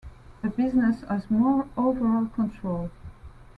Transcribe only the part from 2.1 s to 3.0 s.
control.